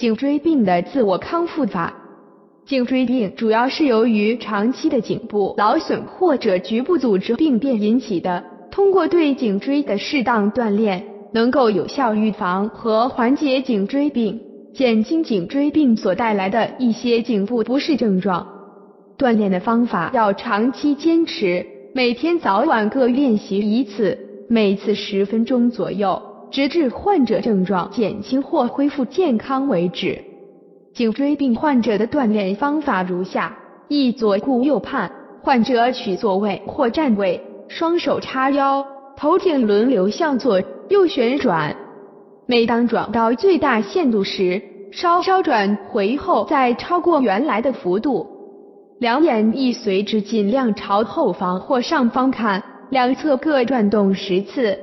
[0.00, 1.92] 颈椎病的自我康复法。
[2.64, 8.42] 颈椎病主要是由于长期的颈部劳损或者局部组织病变引起的。
[8.70, 14.40] 通过对颈椎的适当锻炼，能够有效预防和缓解颈椎病，
[14.72, 18.46] 减轻颈椎病所带来的一些颈部不适症状。
[19.18, 24.16] 锻炼的方法要长期坚持，每天早晚各练习一次，
[24.48, 30.22] 每次十分钟左右，直至患者症状减轻或恢复健康为止。
[30.92, 33.56] 颈椎病患者的锻炼方法如下：
[33.88, 35.10] 一左顾右盼，
[35.42, 38.84] 患者取坐位或站位，双手叉腰，
[39.16, 41.76] 头颈轮流向左右旋转。
[42.46, 48.26] 每当转到最大限度时，稍稍转回后再超过原来的幅度。
[48.98, 54.76] 两眼亦随之尽量朝后方或上方看，两侧各转动十次。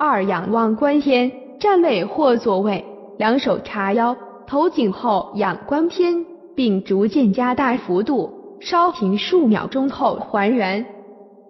[0.00, 2.84] 二仰望观天，站位或坐位，
[3.18, 4.16] 两手叉腰。
[4.46, 6.24] 头颈后仰观天，
[6.54, 10.86] 并逐渐加大幅度，稍停数秒钟后还原，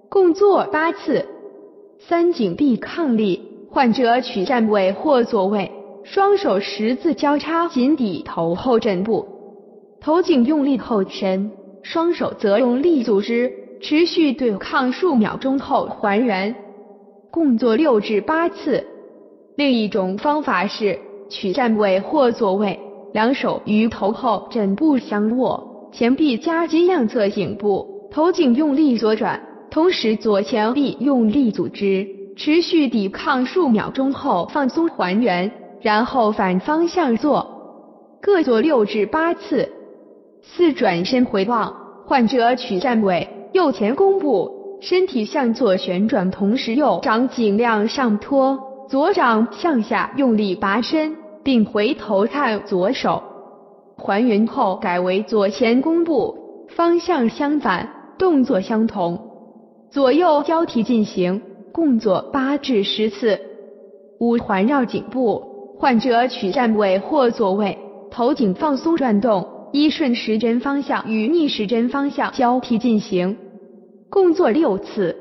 [0.09, 1.27] 共做八次。
[1.99, 5.71] 三颈臂抗力，患者取站位或坐位，
[6.03, 9.27] 双手十字交叉紧抵头后枕部，
[10.01, 16.57] 头颈用力后伸，双手则用力组织，持续对抗数秒钟后还原，
[17.39, 18.85] 共做六至八次。
[19.57, 20.99] 另一种方法是
[21.31, 22.81] 取站位或坐位。
[23.13, 35.51] 两手于头后枕部相握，前臂夹击两侧颈部，头颈用力左转，同时左前臂用力组织，持续抵抗数秒钟后放松还原，
[35.81, 39.71] 然后反方向做，各做六至八次。
[40.43, 41.75] 四转身回望，
[42.07, 51.17] 患者取站位，右前弓步，身体向左旋转，同时右掌尽量上托，左掌向下用力拔伸。
[51.45, 53.23] 并回头看左手，
[53.97, 59.19] 还原后改为左前弓步，方向相反，动作相同，
[59.91, 61.41] 左右交替进行，
[61.73, 63.41] 共做八至十次。
[64.21, 67.79] 五环绕颈部，患者取站位或坐位，
[68.11, 73.39] 头颈放松转动，依顺时针方向与逆时针方向交替进行，
[74.11, 75.17] 共做六次。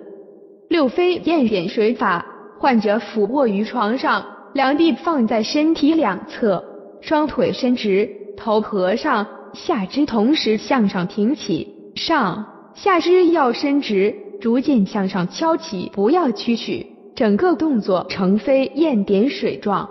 [0.69, 2.25] 六飞燕点水法，
[2.59, 4.25] 患者俯卧于床上。
[4.53, 6.63] 两臂放在身体两侧，
[7.01, 19.89] 双腿伸直，头合上，下肢同时向上挺起，上下肢要伸直，逐渐向上翘起，不要屈曲，整个动作呈飞燕点水状。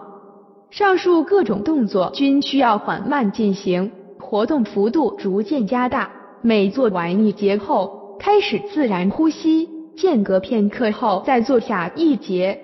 [0.70, 6.10] 上述各种动作均需要缓慢进行，活动幅度逐渐加大。
[6.42, 7.95] 每做完一节后，
[8.26, 12.58] 开始自然呼吸，间隔片刻后再做下一节。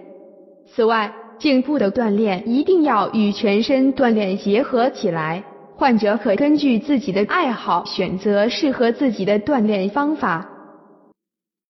[0.66, 5.44] 此外，颈部的锻炼一定要与全身锻炼结合起来，
[5.76, 10.50] 患者可根据自己的爱好选择适合自己的锻炼方法。